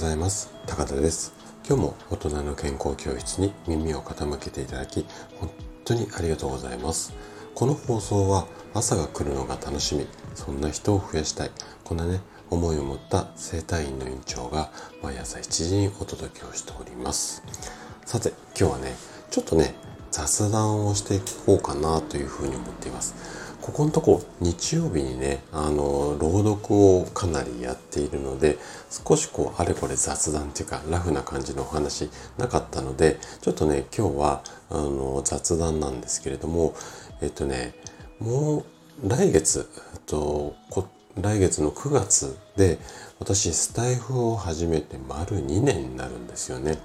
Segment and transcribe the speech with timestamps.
[0.00, 0.50] ざいます。
[0.66, 1.34] 高田です。
[1.68, 5.04] 今日も大人の健康教室に耳を傾けていただき
[5.38, 5.50] 本
[5.84, 7.12] 当にありがとうございます。
[7.54, 10.06] この放送は朝が来るのが楽しみ。
[10.34, 11.50] そんな人を増やしたい。
[11.84, 14.70] こんなね思いを持った整体院の院長が
[15.02, 17.42] 毎朝7時にお届けをしております。
[18.06, 18.94] さて今日はね
[19.30, 19.74] ちょっとね
[20.10, 23.14] 雑談をしていこうかなというふうに思っています。
[23.60, 28.58] ここのとこ日曜日にねあの朗読をかなりやっているので
[29.06, 36.74] 少しこうあれこれ雑談っていうかラフな感じのお話なかったのでちょっとね今日はあの雑談なんですけれども
[37.20, 37.74] えっとね
[38.18, 40.54] もう来月、えっと、
[41.18, 42.78] 来月の9月で
[43.18, 46.78] 私スタイフを始めて丸2年になるんですよね。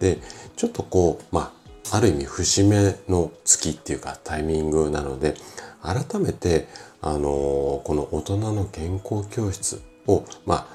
[0.00, 0.18] で
[0.56, 1.52] ちょっとこうま
[1.90, 5.34] あある意味節目の月っていうかタイミングなので
[5.86, 6.66] 改めて、
[7.00, 10.66] あのこの大人の健康教室を、まあ、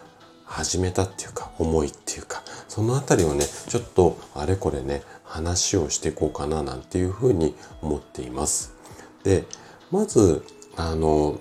[0.45, 8.73] 始めたっていうか、思いっていうか、そのあたりをね、ちょっとあれこれね、話をしていこうかななんていうふうに思っています。
[9.23, 9.45] で、
[9.91, 10.43] まず、
[10.75, 11.39] あの、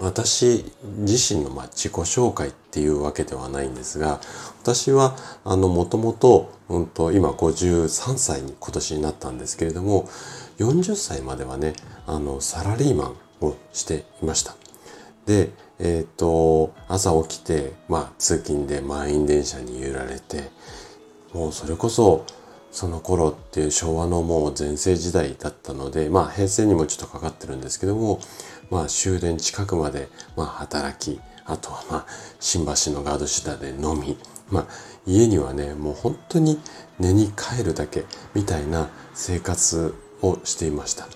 [0.00, 0.64] 私
[0.98, 4.20] 自身のま自己紹介っていうわけではないんですが、
[4.62, 10.08] 私はあのもともと、うんと、今53歳に今年になったんですけれども、
[10.58, 11.74] 40歳まではね、
[12.06, 14.54] あの、サラリーマンをしていました。
[15.26, 20.50] で、えっ、ー、と、朝起きて、まあ、通勤で満員電車に揺られて、
[21.32, 22.24] もうそれこそ、
[22.70, 28.20] その頃っていう昭和のもう全盛時代だったので、まあ平成にもちょっとかかってるんですけども、
[28.70, 32.06] まあ終電近くまで、まあ働き、あとはまあ
[32.40, 34.18] 新橋のガード下で飲み、
[34.50, 34.66] まあ
[35.06, 36.58] 家にはね、もう本当に
[36.98, 38.04] 寝に帰るだけ
[38.34, 41.06] みたいな生活をしていました。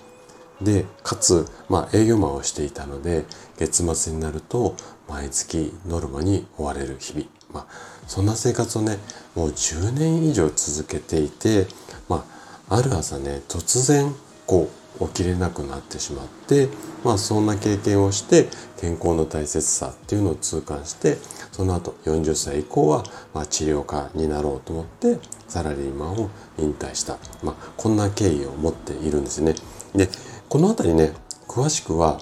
[0.61, 3.25] で、かつ、まあ営業マンをしていたので、
[3.59, 4.77] 月末になると
[5.09, 7.27] 毎月ノルマに追われる日々。
[7.53, 7.67] まあ、
[8.07, 8.99] そんな生活をね、
[9.35, 11.67] もう10年以上続けていて、
[12.09, 12.25] ま
[12.69, 14.15] あ、ある朝ね、突然、
[14.47, 16.69] こう、起きれなくなってしまって、
[17.05, 18.49] まあ、そんな経験をして、
[18.81, 21.19] 健康の大切さっていうのを痛感して、
[21.53, 23.05] その後40歳以降は、
[23.35, 27.19] まあ、治療家になろうと思って、サラリーマンを引退した。
[27.43, 29.55] まあ、こんな経緯を持っているんですね。
[29.95, 30.09] で、
[30.49, 31.13] この辺りね、
[31.49, 32.21] 詳しくは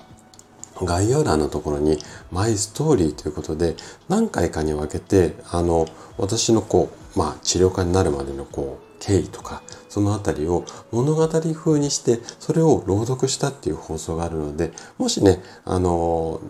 [0.85, 1.99] 概要欄のところに
[2.31, 3.77] マイストーリーということで
[4.09, 5.87] 何回かに分けてあの
[6.17, 16.41] 私のこうまあ治療家になるまでのこう経緯とかそのあたりを物語風にしてそれを朗読したっていう放送があるのでもしねあの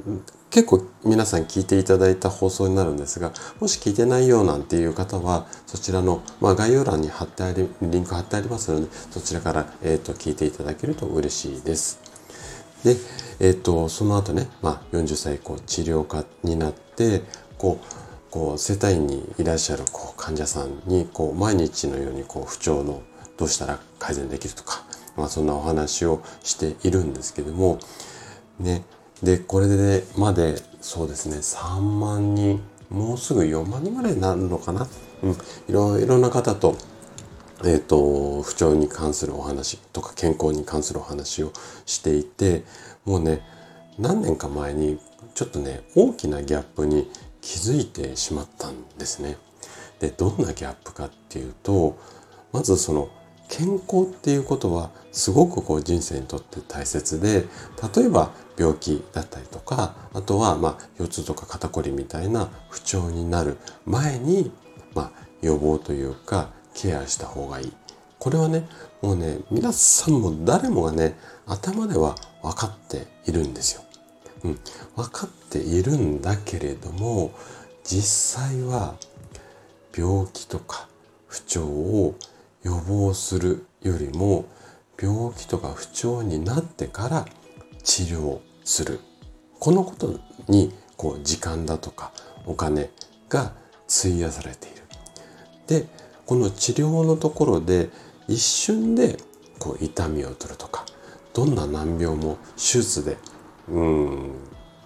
[0.50, 12.00] 結構皆さん聞いていただいた放送になるんですがもし聞いてないよなんていう方はそちらの、まあ、概要欄に貼ってありリンク貼ってありますのでそちらから、えーと、聞いていただけると嬉しいです。
[12.84, 12.96] で、
[13.38, 17.22] えっ、ー、とその後ね、まあ、40歳以降治療家になって
[17.58, 17.99] こう
[18.30, 23.02] こう世帯にいらっしゃるこう患者さんにこう毎日のようにこう不調の
[23.36, 24.84] どうしたら改善できるとか、
[25.16, 27.78] まあ、そんなお話をしているんですけども
[28.58, 28.82] ね。
[29.22, 34.88] でこれでまでそうですね3万人もうすぐ4万人ぐらいになるのかな、
[35.22, 35.36] うん、い
[35.68, 36.76] ろいろな方と
[37.62, 41.52] えっ、ー、と不調に関するお話とか健康に関するお話を
[41.84, 42.64] していて
[43.04, 43.42] もうね
[43.98, 44.98] 何年か前に
[45.34, 47.10] ちょっとね大きなギャップに
[47.40, 49.36] 気づいてしまったんですね。
[50.00, 51.98] でどんなギャップかっていうと
[52.52, 53.10] まずその
[53.48, 57.44] 健康っていうことはすごくこう人生にとって大切で
[57.94, 64.52] 例えば病気だったりとかあとはま腰痛とか肩こりみたいな不調になる前に
[64.94, 67.72] まあ予防というかケアした方がいい。
[68.18, 68.68] これはね
[69.02, 73.82] もうね皆さんも誰もがね頭では分かっているんですよ。
[74.44, 74.58] うん、
[74.96, 77.32] 分かっているんだけれども
[77.84, 78.94] 実際は
[79.96, 80.88] 病気とか
[81.26, 82.14] 不調を
[82.62, 84.44] 予防するよりも
[85.00, 87.26] 病気とか不調になってから
[87.82, 89.00] 治療する
[89.58, 92.12] このことにこう時間だとか
[92.46, 92.90] お金
[93.28, 93.52] が
[93.88, 94.82] 費やされている。
[95.66, 95.86] で
[96.26, 97.90] この治療のところで
[98.28, 99.16] 一瞬で
[99.58, 100.84] こう痛みを取るとか
[101.32, 103.16] どんな難病も手術で
[103.70, 104.30] うん。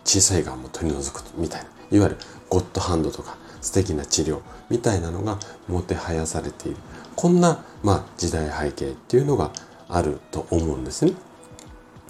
[0.05, 1.69] 小さいがんも取り除くみたいな。
[1.91, 2.17] いわゆる
[2.49, 5.39] ゴッドハンドとか素敵な治療みたいなのが
[5.69, 6.77] もてはやされている。
[7.17, 9.51] こんな、まあ、時代背景っていうのが
[9.89, 11.13] あると思うんですね。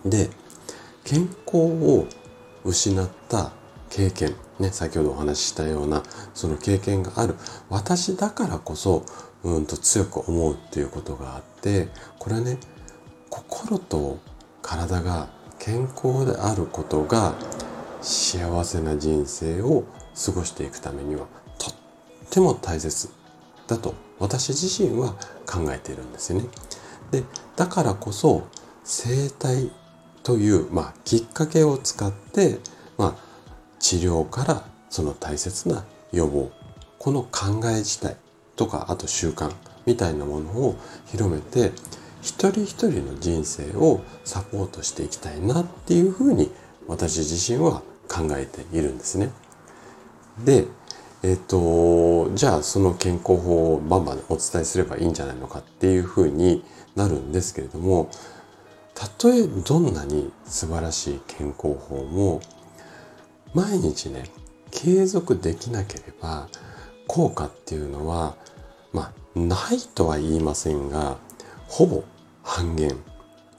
[0.05, 0.31] で
[1.05, 2.07] 健康を
[2.65, 3.53] 失った
[3.91, 6.03] 経験ね先ほどお話ししたような
[6.35, 7.37] その経験がある。
[7.69, 9.05] 私だからこそ
[9.45, 11.89] うんと強く思うっていうことがあって
[12.19, 12.59] これはね
[13.29, 14.19] 心と
[14.63, 15.29] 体が
[15.65, 17.33] 健康であることが
[18.03, 19.85] 幸せな人生を
[20.27, 21.27] 過ごしていくためには
[21.59, 21.75] とっ
[22.29, 23.09] ても大切
[23.67, 25.15] だと私自身は
[25.47, 26.49] 考えているんですよね。
[27.11, 27.23] で
[27.57, 28.47] だからこそ
[28.85, 29.71] 生体
[30.23, 32.59] という、まあ、きっかけを使って、
[32.99, 33.25] まあ、
[33.79, 36.51] 治療からその大切な予防
[36.99, 38.19] この考え自体
[38.57, 39.51] とかあと習慣
[39.87, 40.77] みたいなものを
[41.07, 41.73] 広めて
[42.25, 46.51] 一人一人の人生をサポートしていきたいなっていうふうに
[46.89, 49.31] 私自身は考えているんですね。
[50.43, 50.67] で、
[51.23, 56.65] えっ、と、じゃあその健康法をバンバンお伝えすればいいんじゃないのかっていうふうに
[56.97, 58.11] なるんですけれども、
[58.95, 62.41] たとえどんなに素晴らしい健康法も
[63.53, 64.25] 毎日ね
[64.71, 66.49] 継続できなければ
[67.07, 68.37] 効果っていうのは
[68.93, 71.19] まあないとは言いませんが
[71.67, 72.05] ほぼ
[72.45, 72.97] 半減。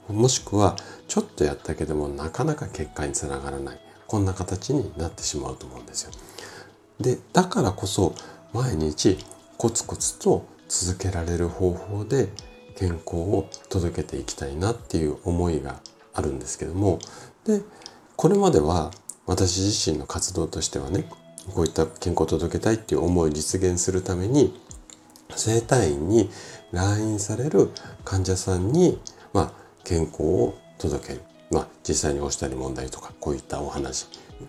[0.08, 0.76] もしくは
[1.08, 3.80] ちょっとやったけどもなかなか結果につながらない。
[4.06, 6.12] こんな形になってしまうと思うんですよ。
[7.00, 8.14] でだからこそ
[8.52, 9.18] 毎日
[9.58, 12.28] コツコツと続けられる方法で
[12.76, 15.80] 健康を届けていきたいなっていう思いが
[16.14, 16.98] あるんですけども。
[17.44, 17.62] で
[18.16, 18.92] これまでは
[19.26, 21.08] 私自身の活動としてはね
[21.54, 24.58] こういった健康を届けたいっていう思いを実現するために
[25.34, 26.30] 整体院に
[26.72, 27.70] 来院される
[28.04, 28.98] 患者さんに、
[29.32, 29.52] まあ、
[29.84, 34.06] 健康を届ける、まあ、実際におしたり問題とかこういったお話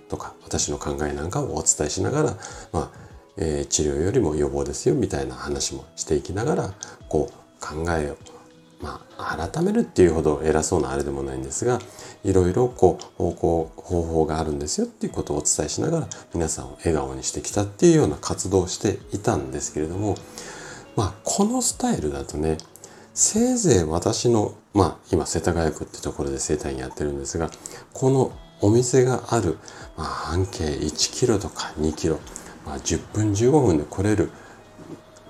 [0.09, 2.38] とか私の考えなんかをお伝えしながら、
[2.71, 3.07] まあ
[3.38, 6.74] えー、治療よりも予防ですよみたいな話もしていきながら
[7.07, 8.18] こう考えを
[8.81, 11.80] まあ、改めるっていうほど偉そうなあれでもないんですが
[12.23, 20.15] いろいろこう方向方法があるんですよっていうことをお伝えしながら皆さんを笑顔にしてきたっていうような活動をしていたんですけれども
[20.97, 22.57] まあこのスタイルだとね
[23.13, 27.49] せいぜい私のまあ今世田谷区ってところで生態院やってるんですが
[27.94, 29.57] このお店がある、
[29.95, 32.19] まあ、半径1キロとか2キロ、
[32.65, 34.31] まあ、10分15分で来れる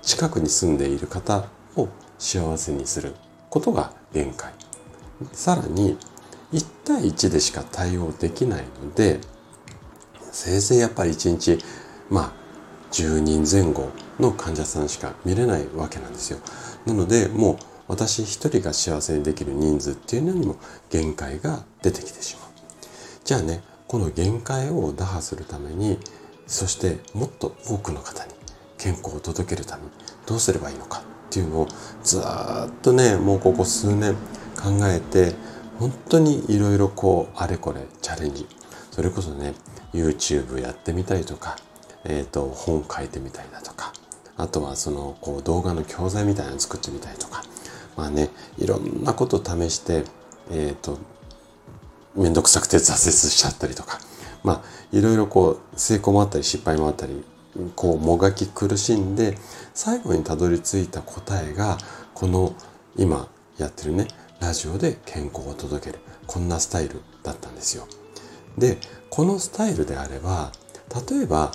[0.02, 1.44] 近くに住んでいる方
[1.76, 1.88] を
[2.18, 3.14] 幸せにする
[3.50, 4.52] ことが限界。
[5.32, 5.98] さらに
[6.52, 9.20] 1対1でしか対応できないので
[10.32, 11.58] せいぜいやっぱり1日
[12.08, 12.47] まあ
[12.92, 16.38] 10人前後の患者さんしか見れないわけなんですよ。
[16.86, 17.56] なのでもう
[17.88, 20.56] 私一人が幸せにできる人数っていうのにも
[20.90, 22.48] 限界が出てきてしまう。
[23.24, 25.98] じゃあねこの限界を打破するために
[26.46, 28.32] そしてもっと多くの方に
[28.78, 29.90] 健康を届けるために
[30.26, 31.68] どうすればいいのかっていうのを
[32.02, 32.22] ずっ
[32.82, 34.14] とねもうここ数年
[34.56, 35.34] 考えて
[35.78, 38.46] 本当にいろいろこうあれこれチャレンジ。
[38.90, 39.54] それこそね
[39.92, 41.56] YouTube やってみたりとか、
[42.04, 43.92] えーと、本書いてみたりだとか
[44.36, 47.42] あとはそのこう動画の教材みたいなの作ってみたりとか
[47.96, 50.04] まあねいろんなこと試して
[50.50, 50.98] えっ、ー、と
[52.14, 53.98] 面倒くさくて挫折しちゃったりとか
[54.44, 57.24] まあいろいろこう成功もあったり失敗もあったり
[57.74, 59.36] こうもがき苦しんで
[59.74, 61.78] 最後にたどり着いた答えが
[62.14, 62.54] この
[62.96, 63.28] 今
[63.58, 64.06] やってるね
[64.40, 67.86] ラジオで健康を届けるこんなスタイルだったんですよ。
[68.56, 68.78] で
[69.10, 70.52] このスタイルであれば
[71.10, 71.52] 例えば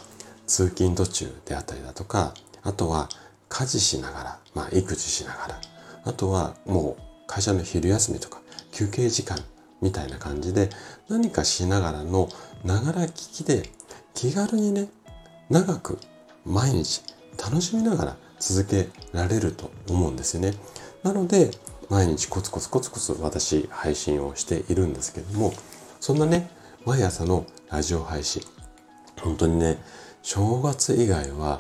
[0.54, 3.10] 通勤途中であったりだとかあとは
[3.50, 5.62] 家事しながら、まあ、育児しながら
[6.06, 8.40] あとはもう会社の昼休みとか
[8.72, 9.40] 休憩時間
[9.82, 10.70] みたいな感じで
[11.10, 12.30] 何かしながらの
[12.64, 13.64] ながら聞きで
[14.14, 14.90] 気軽にね
[15.50, 15.98] 長く
[16.46, 17.02] 毎日
[17.44, 20.54] 楽しみながら続けられると思うんですよね。
[21.02, 21.50] なので
[21.90, 25.52] 毎日コツコツコツコツ私配信をしているんですけども
[26.00, 26.48] そんなね
[26.86, 28.44] 毎朝のラジオ配信
[29.20, 29.80] 本当にね
[30.24, 31.60] 正月以外は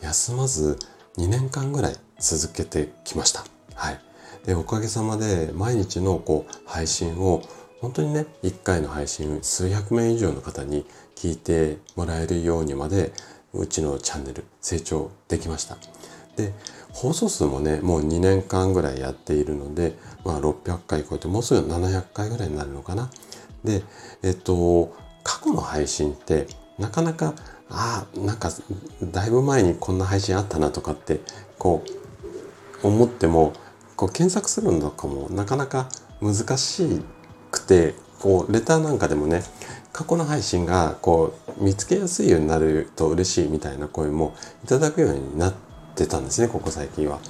[0.00, 0.78] 休まず
[1.18, 3.44] 2年間ぐらい続けてきました。
[3.74, 4.00] はい。
[4.46, 7.42] で、おかげさまで毎日のこう配信を
[7.80, 13.12] 本当にね、1回の配信数百名以上の方に聞いてもらえるようにまで
[13.52, 15.76] うちのチャンネル成長できました。
[16.36, 16.54] で、
[16.92, 23.10] 放送数もね、もう2年間ぐらいやっているので、まあ600回超えてもうすぐ700回ぐらいになるのかな。
[23.64, 23.82] で、
[24.22, 24.94] えっと、
[25.24, 26.46] 過去の配信って
[26.78, 27.34] なかなか、
[27.74, 28.50] ああ、なんか
[29.02, 31.20] だいぶ前にこんな配信あったなとかって、
[31.58, 31.84] こ
[32.82, 33.52] う思っても、
[33.96, 35.88] こう検索するのとかもなかなか
[36.20, 37.02] 難し
[37.50, 39.42] くて、こうレターなんかでもね、
[39.94, 45.54] 過去の配信がこう見つけやすいようになると嬉しいみたいな声もいただくようになっ
[45.94, 47.20] てたんですねここ最近は。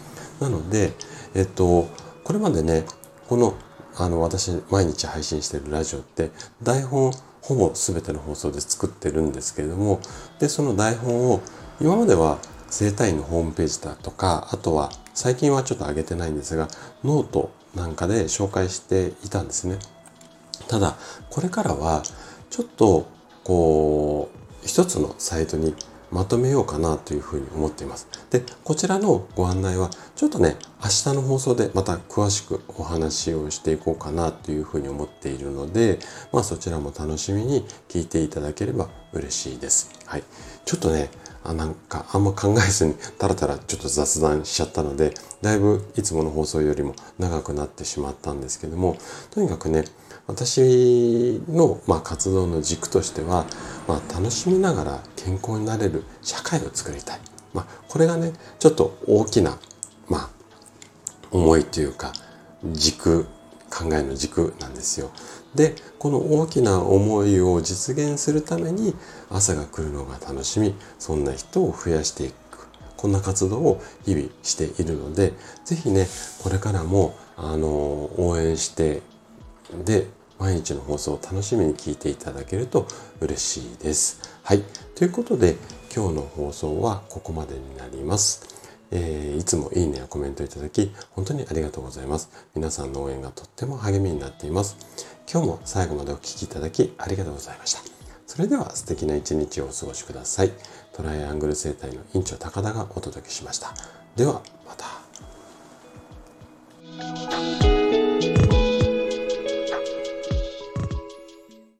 [0.40, 0.92] なので
[1.34, 1.86] えっと
[2.24, 2.86] これまでね
[3.28, 3.54] この
[3.96, 6.30] あの私毎日配信してるラジオって
[6.62, 7.12] 台本
[7.44, 10.00] ほぼ全ての放送で作ってるんですけれども
[10.38, 11.42] でその台本を
[11.80, 12.38] 今までは
[12.70, 16.68] 生体院のホームページだとかあとは最近はちょっと上げてないんですが
[17.04, 19.78] ノートなんかで紹介していたんですね。
[20.68, 20.96] ただ
[21.30, 22.02] これからは
[22.48, 23.06] ちょっと
[23.42, 25.74] こう一つのサイトに
[26.10, 28.08] まとめようかなというふうに思っています。
[28.30, 35.98] で、こちらのご案内はちょっとね、明日の放送でまた詳しくお話をしていこうかなというふうに思っているので、
[36.32, 39.90] まあそちらも楽しみに聞いていただければ嬉しいです。
[40.06, 40.22] はい。
[40.64, 41.10] ちょっとね、
[41.44, 48.96] あなんかあんま考えずにたらたらちょっと雑談しちゃったのでだいぶいつもの放送よりも長くなってしまったんですけども
[49.30, 49.84] とにかくね
[50.26, 53.44] 私の、まあ、活動の軸としては、
[53.86, 57.20] まあ、楽しみながら健康になれる社会を作りたい、
[57.52, 59.58] まあ、これがねちょっと大きな、
[60.08, 60.30] まあ、
[61.30, 62.14] 思いというか
[62.72, 63.26] 軸
[63.70, 65.10] 考えの軸なんですよ。
[65.54, 68.94] でこの大きな思いを実現するために
[69.30, 72.34] 朝が来るのが楽しみそんな人を増やしていく
[72.96, 75.32] こんな活動を日々しているので
[75.64, 76.06] 是非ね
[76.42, 79.02] これからもあの応援して
[79.84, 80.06] で
[80.38, 82.86] 毎日の放送を楽しみに聞いていただけると
[83.20, 84.20] 嬉しいです。
[84.42, 84.62] はい。
[84.94, 85.56] ということで
[85.94, 88.53] 今日の放送はここまでになります。
[88.94, 92.30] えー、いつもいいねやコメントいただき本当にありがとうございます。
[92.54, 94.76] 皆さんの応援がとっても励みになっています。
[95.30, 97.80] 今日も最後までお聴きいただきありがとうございました。
[98.26, 100.52] それでは素敵な一日をお過ごしください。
[100.92, 103.74] トライアングル生態の院長高田がお届けしました。
[104.16, 104.42] では